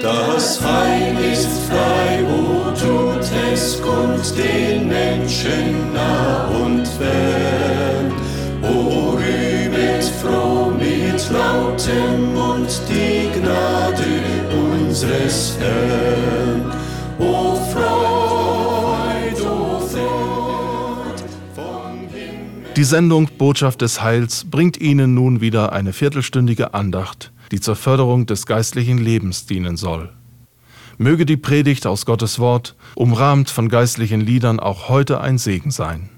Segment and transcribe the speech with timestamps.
[0.00, 8.10] Das Heil ist frei, wo tut es kund den Menschen nah und fern.
[8.62, 14.02] O rühmet froh mit lautem Mund die Gnade
[14.50, 16.72] unseres Herrn.
[17.18, 21.22] O Freud, o Freud
[21.54, 22.72] vom Himmel.
[22.76, 28.26] Die Sendung Botschaft des Heils bringt Ihnen nun wieder eine viertelstündige Andacht die zur Förderung
[28.26, 30.12] des geistlichen Lebens dienen soll.
[30.98, 36.08] Möge die Predigt aus Gottes Wort, umrahmt von geistlichen Liedern, auch heute ein Segen sein.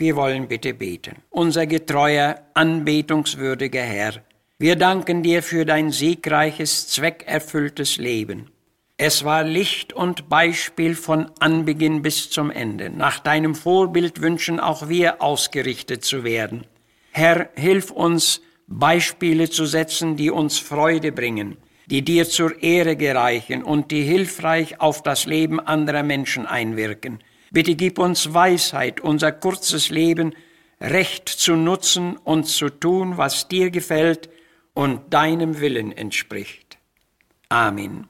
[0.00, 1.16] Wir wollen bitte beten.
[1.28, 4.22] Unser getreuer, anbetungswürdiger Herr,
[4.56, 8.48] wir danken dir für dein siegreiches, zweckerfülltes Leben.
[8.96, 12.90] Es war Licht und Beispiel von Anbeginn bis zum Ende.
[12.90, 16.64] Nach deinem Vorbild wünschen auch wir ausgerichtet zu werden.
[17.10, 23.64] Herr, hilf uns, Beispiele zu setzen, die uns Freude bringen, die dir zur Ehre gereichen
[23.64, 27.18] und die hilfreich auf das Leben anderer Menschen einwirken.
[27.50, 30.34] Bitte gib uns Weisheit, unser kurzes Leben
[30.80, 34.28] recht zu nutzen und zu tun, was dir gefällt
[34.74, 36.78] und deinem Willen entspricht.
[37.48, 38.08] Amen.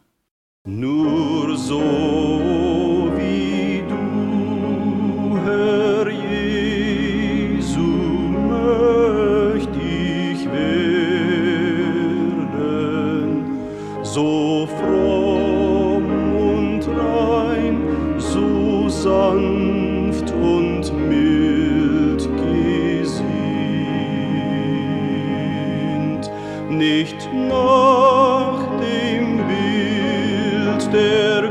[0.64, 2.97] Nur so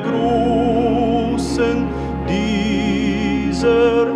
[0.04, 1.88] Großen
[2.28, 4.08] dieser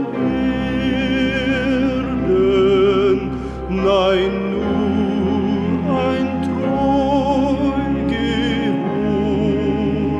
[1.91, 3.31] Erden,
[3.69, 7.81] nein, nur ein treu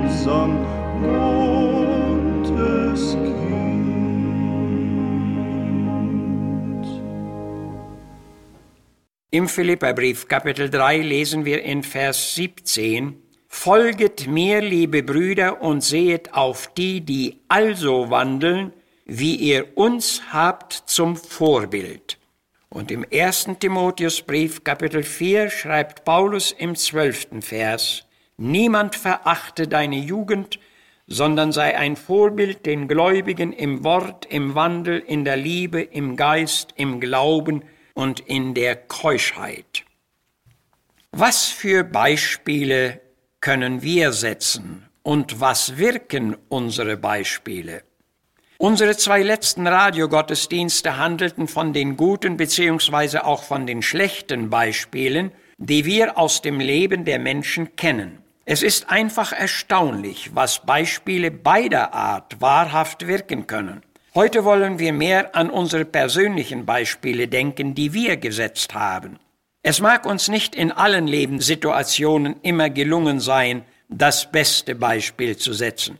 [0.02, 0.52] Gehorsam
[2.44, 3.42] Gottes Kind.
[9.32, 16.34] Im Philipperbrief Kapitel 3 lesen wir in Vers 17, Folget mir, liebe Brüder, und sehet
[16.34, 18.74] auf die, die also wandeln,
[19.06, 22.18] wie ihr uns habt zum Vorbild.
[22.70, 23.50] Und im 1.
[23.60, 27.42] Timotheusbrief Kapitel 4 schreibt Paulus im 12.
[27.42, 28.08] Vers,
[28.38, 30.58] Niemand verachte deine Jugend,
[31.06, 36.74] sondern sei ein Vorbild den Gläubigen im Wort, im Wandel, in der Liebe, im Geist,
[36.78, 37.64] im Glauben
[37.94, 39.84] und in der Keuschheit.
[41.12, 43.02] Was für Beispiele
[43.42, 47.82] können wir setzen und was wirken unsere Beispiele?
[48.60, 55.86] Unsere zwei letzten Radiogottesdienste handelten von den guten beziehungsweise auch von den schlechten Beispielen, die
[55.86, 58.20] wir aus dem Leben der Menschen kennen.
[58.46, 63.82] Es ist einfach erstaunlich, was Beispiele beider Art wahrhaft wirken können.
[64.14, 69.18] Heute wollen wir mehr an unsere persönlichen Beispiele denken, die wir gesetzt haben.
[69.64, 76.00] Es mag uns nicht in allen Lebenssituationen immer gelungen sein, das beste Beispiel zu setzen.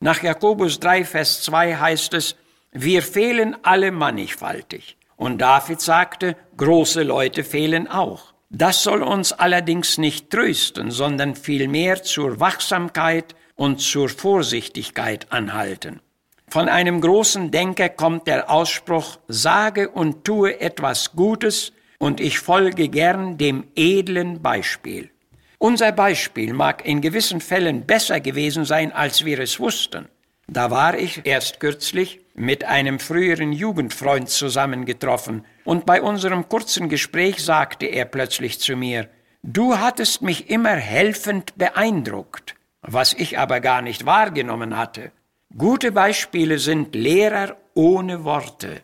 [0.00, 2.36] Nach Jakobus 3, Vers 2 heißt es,
[2.72, 4.96] wir fehlen alle mannigfaltig.
[5.16, 8.34] Und David sagte, große Leute fehlen auch.
[8.50, 16.00] Das soll uns allerdings nicht trösten, sondern vielmehr zur Wachsamkeit und zur Vorsichtigkeit anhalten.
[16.48, 22.88] Von einem großen Denker kommt der Ausspruch, sage und tue etwas Gutes, und ich folge
[22.88, 25.10] gern dem edlen Beispiel.
[25.58, 30.08] Unser Beispiel mag in gewissen Fällen besser gewesen sein, als wir es wussten.
[30.46, 37.44] Da war ich erst kürzlich mit einem früheren Jugendfreund zusammengetroffen, und bei unserem kurzen Gespräch
[37.44, 39.08] sagte er plötzlich zu mir,
[39.42, 45.12] Du hattest mich immer helfend beeindruckt, was ich aber gar nicht wahrgenommen hatte.
[45.56, 48.82] Gute Beispiele sind Lehrer ohne Worte.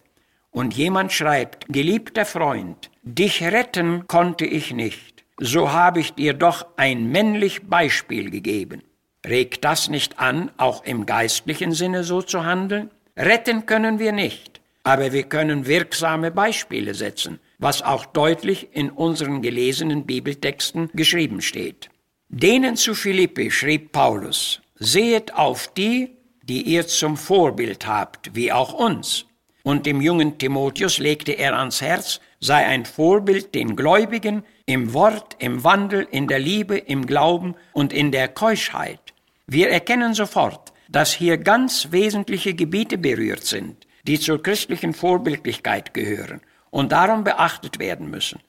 [0.55, 6.65] Und jemand schreibt, geliebter Freund, dich retten konnte ich nicht, so habe ich dir doch
[6.77, 8.85] ein männlich Beispiel gegeben.
[9.27, 12.93] Regt das nicht an, auch im geistlichen Sinne so zu handeln?
[13.17, 19.43] Retten können wir nicht, aber wir können wirksame Beispiele setzen, was auch deutlich in unseren
[19.43, 21.91] gelesenen Bibeltexten geschrieben steht.
[22.29, 28.73] Denen zu Philippi schrieb Paulus, sehet auf die, die ihr zum Vorbild habt, wie auch
[28.73, 29.27] uns.
[29.65, 35.37] Und dem jungen Timotheus legte er ans Herz, sei ein Vorbild den Gläubigen im Wort,
[35.39, 39.01] im Wandel, in der Liebe, im Glauben und in der Keuschheit.
[39.47, 46.43] Wir erkennen sofort, dass hier ganz wesentliche Gebiete berührt sind, die zur christlichen Vorbildlichkeit gehören
[46.69, 48.41] und darum beachtet werden müssen.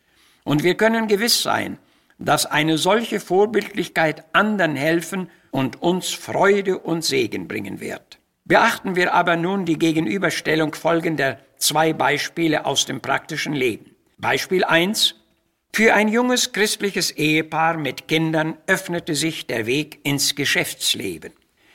[0.44, 1.78] Und wir können gewiss sein,
[2.18, 8.15] dass eine solche Vorbildlichkeit anderen helfen und uns Freude und Segen bringen wird.
[8.48, 13.96] Beachten wir aber nun die Gegenüberstellung folgender zwei Beispiele aus dem praktischen Leben.
[14.20, 15.16] Beispiel 1.
[15.74, 21.34] Für ein junges christliches Ehepaar mit Kindern öffnete sich der Weg ins Geschäftsleben.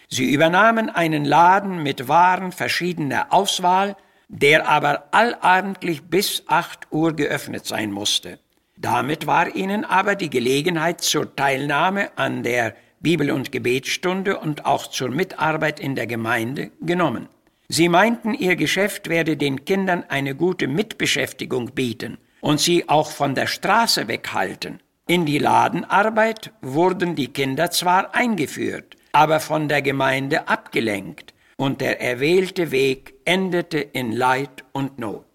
[0.09, 3.97] Sie übernahmen einen Laden mit Waren verschiedener Auswahl,
[4.29, 8.39] der aber allabendlich bis acht Uhr geöffnet sein musste.
[8.77, 14.87] Damit war ihnen aber die Gelegenheit zur Teilnahme an der Bibel- und Gebetsstunde und auch
[14.87, 17.29] zur Mitarbeit in der Gemeinde genommen.
[17.69, 23.35] Sie meinten, ihr Geschäft werde den Kindern eine gute Mitbeschäftigung bieten und sie auch von
[23.35, 24.81] der Straße weghalten.
[25.07, 32.01] In die Ladenarbeit wurden die Kinder zwar eingeführt, aber von der Gemeinde abgelenkt, und der
[32.01, 35.27] erwählte Weg endete in Leid und Not.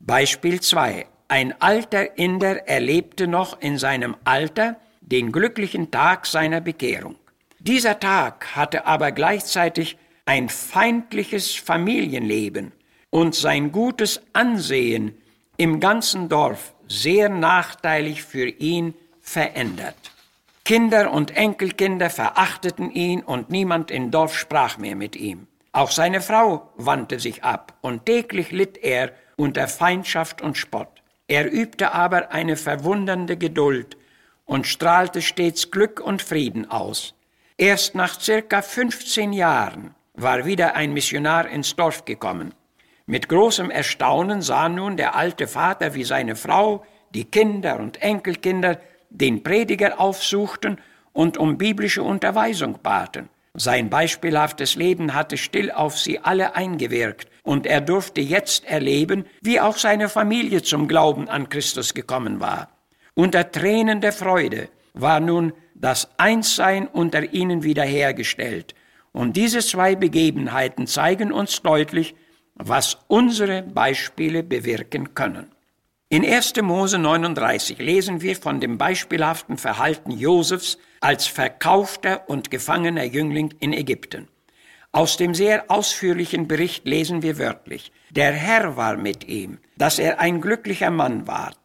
[0.00, 1.06] Beispiel 2.
[1.28, 7.16] Ein alter Inder erlebte noch in seinem Alter den glücklichen Tag seiner Bekehrung.
[7.58, 12.72] Dieser Tag hatte aber gleichzeitig ein feindliches Familienleben
[13.10, 15.16] und sein gutes Ansehen
[15.56, 19.96] im ganzen Dorf sehr nachteilig für ihn verändert.
[20.64, 25.46] Kinder und Enkelkinder verachteten ihn und niemand im Dorf sprach mehr mit ihm.
[25.70, 30.88] Auch seine Frau wandte sich ab und täglich litt er unter Feindschaft und Spott.
[31.28, 33.96] Er übte aber eine verwundernde Geduld
[34.46, 37.14] und strahlte stets Glück und Frieden aus.
[37.58, 42.54] Erst nach circa 15 Jahren war wieder ein Missionar ins Dorf gekommen.
[43.06, 46.84] Mit großem Erstaunen sah nun der alte Vater, wie seine Frau,
[47.14, 50.80] die Kinder und Enkelkinder den Prediger aufsuchten
[51.12, 53.28] und um biblische Unterweisung baten.
[53.54, 59.60] Sein beispielhaftes Leben hatte still auf sie alle eingewirkt, und er durfte jetzt erleben, wie
[59.60, 62.75] auch seine Familie zum Glauben an Christus gekommen war.
[63.18, 68.74] Unter Tränen der Freude war nun das Einssein unter ihnen wiederhergestellt,
[69.12, 72.14] und diese zwei Begebenheiten zeigen uns deutlich,
[72.56, 75.50] was unsere Beispiele bewirken können.
[76.10, 76.60] In 1.
[76.60, 83.72] Mose 39 lesen wir von dem beispielhaften Verhalten Josefs als verkaufter und gefangener Jüngling in
[83.72, 84.28] Ägypten.
[84.92, 90.20] Aus dem sehr ausführlichen Bericht lesen wir wörtlich, der Herr war mit ihm, dass er
[90.20, 91.56] ein glücklicher Mann ward.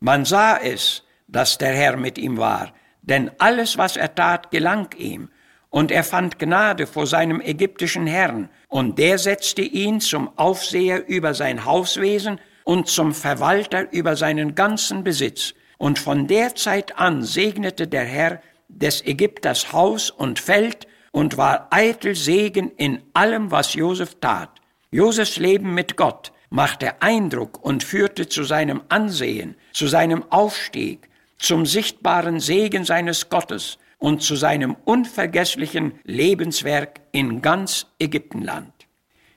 [0.00, 4.88] Man sah es, dass der Herr mit ihm war, denn alles, was er tat, gelang
[4.96, 5.30] ihm,
[5.70, 11.34] und er fand Gnade vor seinem ägyptischen Herrn, und der setzte ihn zum Aufseher über
[11.34, 15.54] sein Hauswesen und zum Verwalter über seinen ganzen Besitz.
[15.78, 21.68] Und von der Zeit an segnete der Herr des Ägypters Haus und Feld und war
[21.70, 24.50] eitel Segen in allem, was Josef tat.
[24.90, 31.66] Josefs Leben mit Gott machte Eindruck und führte zu seinem Ansehen, zu seinem Aufstieg, zum
[31.66, 38.72] sichtbaren Segen seines Gottes und zu seinem unvergesslichen Lebenswerk in ganz Ägyptenland.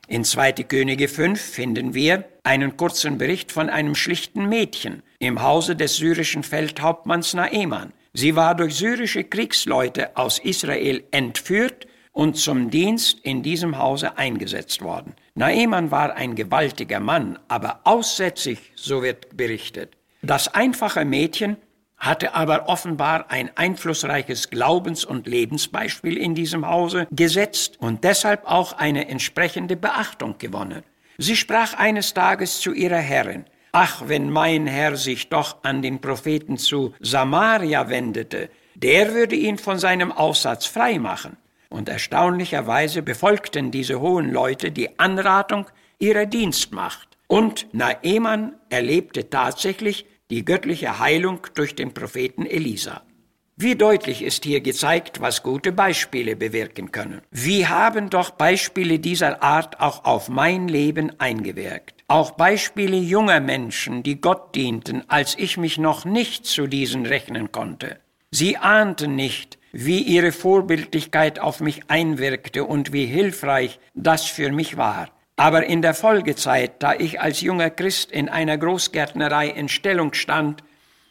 [0.08, 0.52] In 2.
[0.64, 6.44] Könige 5 finden wir einen kurzen Bericht von einem schlichten Mädchen im Hause des syrischen
[6.44, 7.94] Feldhauptmanns Naeman.
[8.14, 14.82] Sie war durch syrische Kriegsleute aus Israel entführt und zum Dienst in diesem Hause eingesetzt
[14.82, 15.16] worden.
[15.36, 19.98] Naeman war ein gewaltiger Mann, aber aussätzig, so wird berichtet.
[20.22, 21.58] Das einfache Mädchen
[21.98, 28.74] hatte aber offenbar ein einflussreiches Glaubens- und Lebensbeispiel in diesem Hause gesetzt und deshalb auch
[28.74, 30.84] eine entsprechende Beachtung gewonnen.
[31.18, 36.02] Sie sprach eines Tages zu ihrer Herrin, Ach, wenn mein Herr sich doch an den
[36.02, 41.38] Propheten zu Samaria wendete, der würde ihn von seinem Aussatz frei machen.
[41.72, 45.68] Und erstaunlicherweise befolgten diese hohen Leute die Anratung
[46.00, 47.08] ihrer Dienstmacht.
[47.28, 53.04] Und Naeman erlebte tatsächlich die göttliche Heilung durch den Propheten Elisa.
[53.56, 57.22] Wie deutlich ist hier gezeigt, was gute Beispiele bewirken können.
[57.32, 62.04] Wie haben doch Beispiele dieser Art auch auf mein Leben eingewirkt.
[62.10, 67.54] Auch Beispiele junger Menschen, die Gott dienten, als ich mich noch nicht zu diesen rechnen
[67.54, 68.00] konnte.
[68.30, 74.78] Sie ahnten nicht, wie ihre Vorbildlichkeit auf mich einwirkte und wie hilfreich das für mich
[74.78, 75.10] war.
[75.36, 80.64] Aber in der Folgezeit, da ich als junger Christ in einer Großgärtnerei in Stellung stand,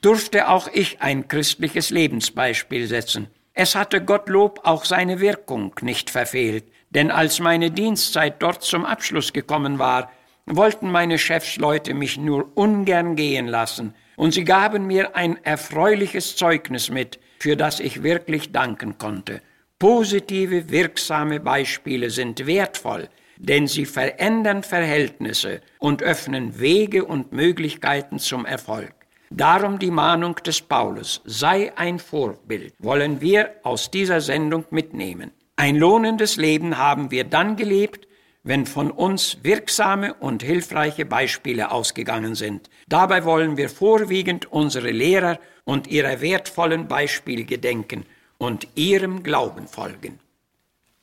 [0.03, 3.29] durfte auch ich ein christliches Lebensbeispiel setzen.
[3.55, 9.33] Es hatte Gottlob auch seine Wirkung nicht verfehlt, denn als meine Dienstzeit dort zum Abschluss
[9.33, 10.11] gekommen war,
[10.47, 16.91] wollten meine Chefsleute mich nur ungern gehen lassen, und sie gaben mir ein erfreuliches Zeugnis
[16.91, 19.41] mit, für das ich wirklich danken konnte.
[19.79, 23.09] Positive, wirksame Beispiele sind wertvoll,
[23.39, 28.93] denn sie verändern Verhältnisse und öffnen Wege und Möglichkeiten zum Erfolg.
[29.31, 35.31] Darum die Mahnung des Paulus, sei ein Vorbild, wollen wir aus dieser Sendung mitnehmen.
[35.57, 38.07] Ein lohnendes Leben haben wir dann gelebt,
[38.43, 42.71] wenn von uns wirksame und hilfreiche Beispiele ausgegangen sind.
[42.89, 48.07] Dabei wollen wir vorwiegend unsere Lehrer und ihrer wertvollen Beispiele gedenken
[48.39, 50.19] und ihrem Glauben folgen.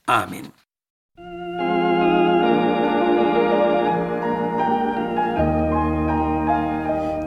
[0.06, 0.52] Amen.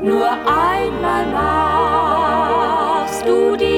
[0.03, 3.70] Nur einmal machst du diese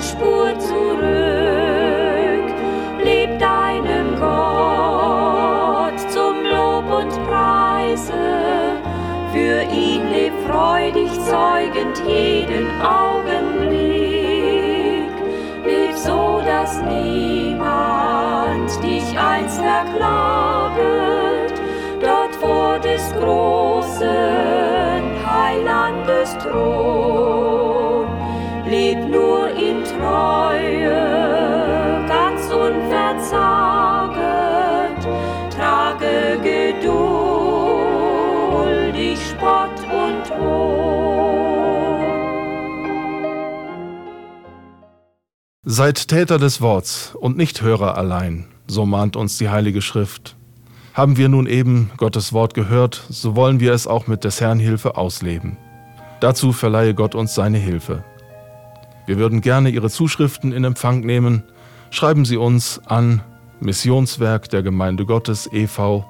[0.00, 1.04] Spur zurück,
[3.02, 8.76] leb deinem Gott zum Lob und Preise,
[9.32, 13.56] für ihn leb freudig zeugend jeden Augenblick,
[15.64, 17.62] leb so, dass niemand
[18.82, 21.54] dich einst verklaget,
[22.02, 24.04] dort vor des großen
[25.24, 27.25] Heilandes Thron.
[45.76, 50.34] Seid Täter des Worts und nicht Hörer allein, so mahnt uns die Heilige Schrift.
[50.94, 54.58] Haben wir nun eben Gottes Wort gehört, so wollen wir es auch mit des Herrn
[54.58, 55.58] Hilfe ausleben.
[56.20, 58.02] Dazu verleihe Gott uns seine Hilfe.
[59.04, 61.42] Wir würden gerne Ihre Zuschriften in Empfang nehmen.
[61.90, 63.20] Schreiben Sie uns an
[63.60, 66.06] Missionswerk der Gemeinde Gottes e.V.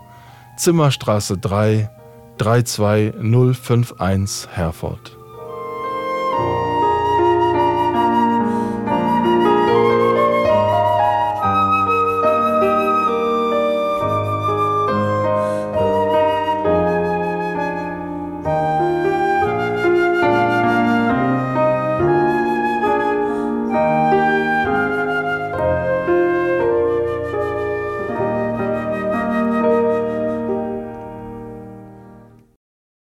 [0.56, 1.90] Zimmerstraße 3
[2.38, 5.15] 32051 Herford.